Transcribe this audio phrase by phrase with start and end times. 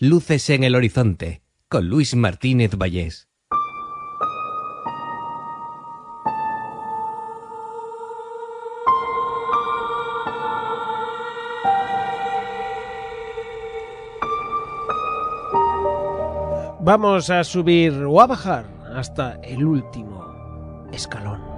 [0.00, 3.26] Luces en el horizonte, con Luis Martínez Vallés.
[16.78, 21.57] Vamos a subir o a bajar hasta el último escalón.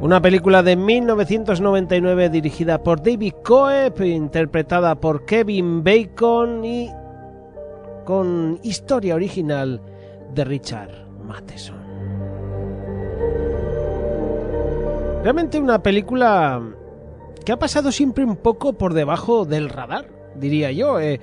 [0.00, 6.90] Una película de 1999 dirigida por David Coeb, interpretada por Kevin Bacon y
[8.06, 9.82] con historia original
[10.34, 11.76] de Richard Matheson.
[15.22, 16.62] Realmente una película
[17.44, 20.98] que ha pasado siempre un poco por debajo del radar, diría yo.
[20.98, 21.20] Eh,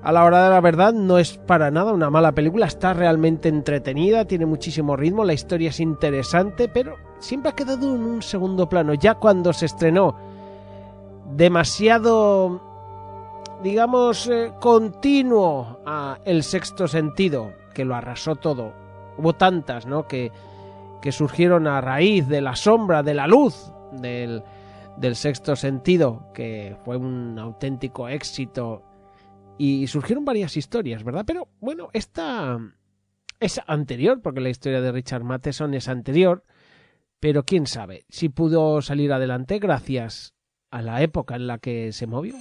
[0.00, 3.48] a la hora de la verdad no es para nada una mala película, está realmente
[3.48, 8.68] entretenida, tiene muchísimo ritmo, la historia es interesante, pero siempre ha quedado en un segundo
[8.68, 8.94] plano.
[8.94, 10.16] Ya cuando se estrenó
[11.34, 12.60] demasiado,
[13.62, 18.74] digamos, eh, continuo a El sexto sentido, que lo arrasó todo.
[19.16, 20.06] Hubo tantas, ¿no?
[20.06, 20.32] Que,
[21.00, 24.42] que surgieron a raíz de la sombra, de la luz del,
[24.96, 28.82] del sexto sentido, que fue un auténtico éxito
[29.58, 31.24] y surgieron varias historias, ¿verdad?
[31.26, 32.58] Pero bueno, esta
[33.38, 36.44] es anterior, porque la historia de Richard Matheson es anterior,
[37.22, 40.34] pero quién sabe si pudo salir adelante gracias
[40.72, 42.34] a la época en la que se movió.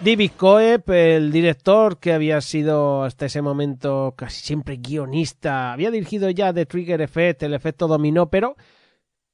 [0.00, 6.28] David Coeb, el director que había sido hasta ese momento casi siempre guionista, había dirigido
[6.30, 8.56] ya The Trigger Effect, el efecto dominó, pero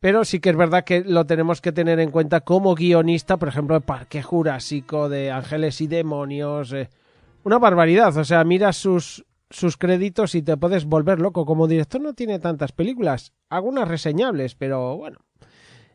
[0.00, 3.48] pero sí que es verdad que lo tenemos que tener en cuenta como guionista, por
[3.48, 6.74] ejemplo, de Parque Jurásico, de Ángeles y Demonios.
[6.74, 6.90] Eh,
[7.44, 8.14] una barbaridad.
[8.16, 11.44] O sea, mira sus, sus créditos y te puedes volver loco.
[11.44, 15.18] Como director no tiene tantas películas, algunas reseñables, pero bueno.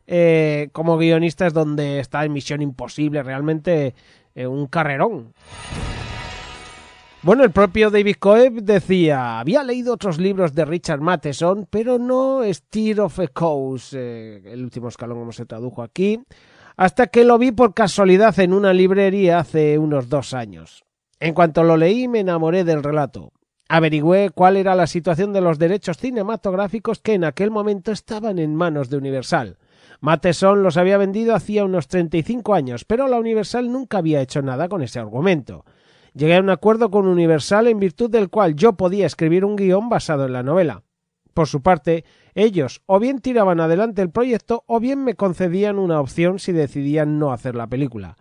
[0.07, 3.95] Eh, como guionista es donde está en Misión Imposible, realmente
[4.35, 5.33] eh, un carrerón.
[7.23, 12.41] Bueno, el propio David Coeb decía, había leído otros libros de Richard Matheson, pero no
[12.43, 16.21] Steer of a Coast, eh, el último escalón como se tradujo aquí,
[16.77, 20.85] hasta que lo vi por casualidad en una librería hace unos dos años.
[21.19, 23.31] En cuanto lo leí me enamoré del relato.
[23.67, 28.55] Averigüé cuál era la situación de los derechos cinematográficos que en aquel momento estaban en
[28.55, 29.57] manos de Universal.
[30.01, 34.69] Matheson los había vendido hacía unos 35 años, pero la Universal nunca había hecho nada
[34.69, 35.65] con ese argumento.
[36.13, 39.89] Llegué a un acuerdo con Universal en virtud del cual yo podía escribir un guion
[39.89, 40.83] basado en la novela.
[41.33, 42.05] Por su parte,
[42.35, 47.19] ellos o bien tiraban adelante el proyecto o bien me concedían una opción si decidían
[47.19, 48.15] no hacer la película.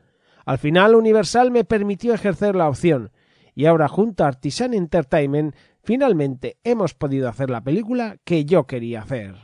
[0.45, 3.13] Al final Universal me permitió ejercer la opción,
[3.55, 9.03] y ahora junto a Artisan Entertainment finalmente hemos podido hacer la película que yo quería
[9.03, 9.35] hacer.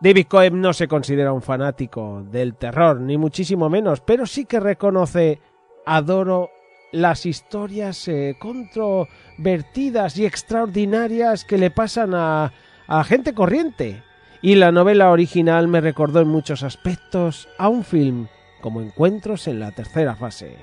[0.00, 4.60] David Coeb no se considera un fanático del terror, ni muchísimo menos, pero sí que
[4.60, 5.40] reconoce,
[5.84, 6.50] adoro
[6.92, 12.52] las historias eh, controvertidas y extraordinarias que le pasan a,
[12.86, 14.04] a gente corriente.
[14.40, 18.28] Y la novela original me recordó en muchos aspectos a un film
[18.60, 20.56] como Encuentros en la tercera fase.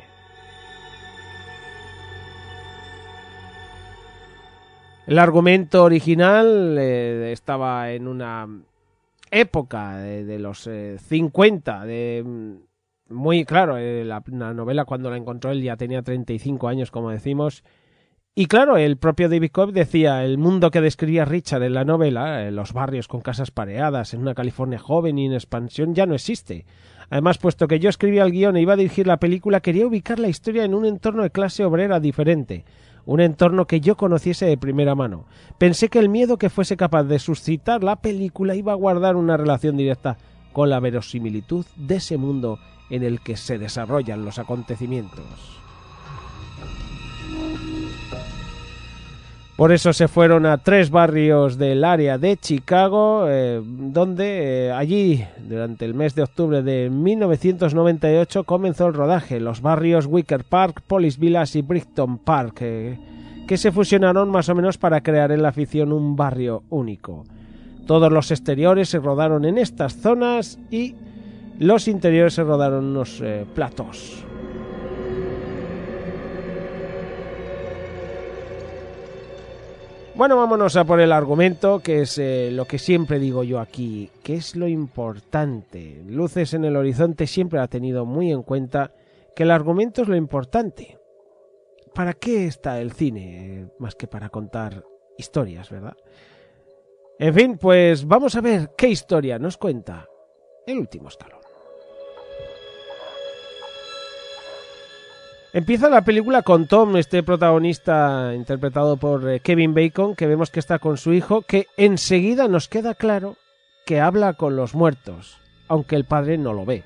[5.07, 8.47] El argumento original eh, estaba en una
[9.29, 10.67] época de, los
[10.97, 12.55] 50, eh, de mm,
[13.09, 14.23] muy claro, eh, la,
[14.53, 17.63] novela cuando la encontró él ya tenía 35 años, como decimos.
[18.37, 22.43] Y claro, el propio David Cobb decía, el mundo que describía Richard en la novela,
[22.43, 26.15] eh, los barrios con casas pareadas, en una California joven y en expansión, ya no
[26.15, 26.65] existe.
[27.09, 30.19] Además, puesto que yo escribía el guion e iba a dirigir la película, quería ubicar
[30.19, 32.65] la historia en un entorno de clase obrera diferente,
[33.05, 35.27] un entorno que yo conociese de primera mano.
[35.57, 39.37] Pensé que el miedo que fuese capaz de suscitar la película iba a guardar una
[39.37, 40.17] relación directa
[40.51, 42.59] con la verosimilitud de ese mundo
[42.89, 45.64] en el que se desarrollan los acontecimientos.
[49.55, 55.23] Por eso se fueron a tres barrios del área de Chicago, eh, donde eh, allí,
[55.47, 59.39] durante el mes de octubre de 1998, comenzó el rodaje.
[59.39, 62.99] Los barrios Wicker Park, Police Villas y Brighton Park, eh,
[63.47, 67.23] que se fusionaron más o menos para crear en la ficción un barrio único.
[67.87, 70.95] Todos los exteriores se rodaron en estas zonas y
[71.59, 74.25] los interiores se rodaron en unos platos.
[80.17, 84.09] Bueno, vámonos a por el argumento, que es eh, lo que siempre digo yo aquí,
[84.23, 86.01] que es lo importante.
[86.07, 88.93] Luces en el horizonte siempre ha tenido muy en cuenta
[89.35, 90.97] que el argumento es lo importante.
[91.93, 93.67] ¿Para qué está el cine?
[93.77, 94.85] Más que para contar
[95.17, 95.97] historias, ¿verdad?
[97.19, 100.07] En fin, pues vamos a ver qué historia nos cuenta
[100.65, 101.44] el último escalón.
[105.55, 110.59] Empieza la película con Tom, este protagonista interpretado por eh, Kevin Bacon, que vemos que
[110.59, 113.37] está con su hijo, que enseguida nos queda claro
[113.85, 115.37] que habla con los muertos,
[115.69, 116.83] aunque el padre no lo ve.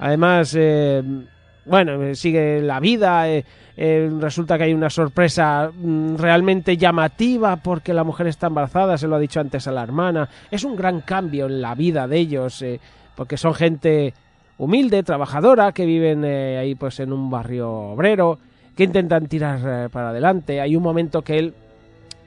[0.00, 1.02] Además, eh,
[1.64, 3.24] bueno, eh, sigue la vida,
[3.74, 9.16] resulta que hay una sorpresa mm, realmente llamativa porque la mujer está embarazada, se lo
[9.16, 10.28] ha dicho antes a la hermana.
[10.50, 12.62] Es un gran cambio en la vida de ellos,
[13.16, 14.12] porque son gente
[14.58, 18.38] humilde, trabajadora, que viven eh, ahí pues en un barrio obrero,
[18.76, 20.60] que intentan tirar eh, para adelante.
[20.60, 21.54] Hay un momento que él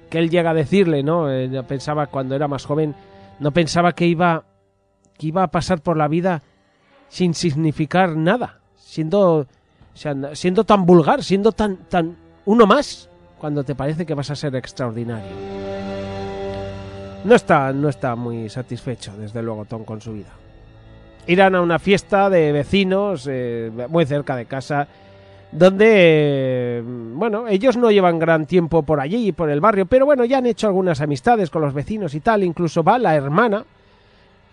[0.09, 1.31] que él llega a decirle, ¿no?
[1.31, 2.95] Eh, pensaba cuando era más joven,
[3.39, 4.43] no pensaba que iba
[5.17, 6.41] que iba a pasar por la vida
[7.07, 9.45] sin significar nada, siendo
[9.93, 14.55] siendo tan vulgar, siendo tan tan uno más cuando te parece que vas a ser
[14.55, 15.31] extraordinario.
[17.23, 20.40] No está no está muy satisfecho, desde luego Tom con su vida
[21.27, 24.87] irán a una fiesta de vecinos eh, muy cerca de casa
[25.51, 30.05] donde, eh, bueno, ellos no llevan gran tiempo por allí y por el barrio, pero
[30.05, 33.65] bueno, ya han hecho algunas amistades con los vecinos y tal, incluso va la hermana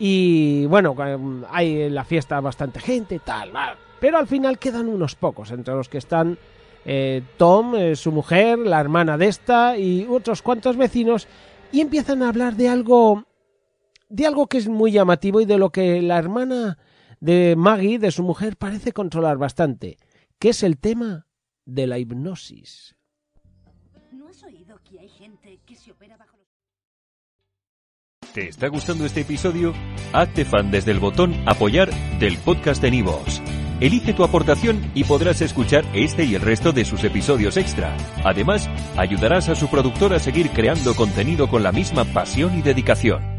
[0.00, 1.18] y bueno, eh,
[1.50, 3.52] hay en la fiesta bastante gente, tal,
[4.00, 6.36] pero al final quedan unos pocos, entre los que están
[7.36, 11.28] Tom, su mujer, la hermana de esta y otros cuantos vecinos
[11.70, 13.24] y empiezan a hablar de algo
[14.08, 16.78] de algo que es muy llamativo y de lo que la hermana
[17.20, 19.98] de Maggie, de su mujer, parece controlar bastante,
[20.38, 21.26] que es el tema
[21.64, 22.96] de la hipnosis.
[24.12, 26.46] ¿No has oído que hay gente que se opera bajo los...
[28.32, 29.74] ¿Te está gustando este episodio?
[30.12, 33.42] Hazte fan desde el botón apoyar del podcast de Nivos.
[33.80, 37.96] Elige tu aportación y podrás escuchar este y el resto de sus episodios extra.
[38.24, 43.37] Además, ayudarás a su productor a seguir creando contenido con la misma pasión y dedicación.